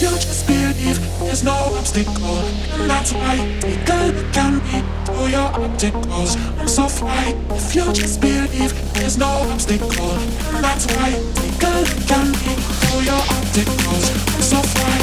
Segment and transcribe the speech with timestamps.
[0.00, 2.38] If you just believe, there's no obstacle.
[2.78, 6.36] And that's why they can can be through your obstacles.
[6.56, 7.34] I'm so fly.
[7.50, 10.12] If you just believe, there's no obstacle.
[10.54, 14.04] And that's why they can can be through your obstacles.
[14.36, 14.97] I'm so fly.